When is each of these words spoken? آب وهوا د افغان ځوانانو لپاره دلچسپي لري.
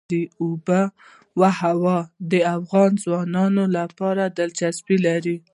آب 0.47 0.67
وهوا 1.39 1.97
د 2.31 2.33
افغان 2.57 2.91
ځوانانو 3.03 3.63
لپاره 3.77 4.23
دلچسپي 4.37 4.97
لري. 5.07 5.37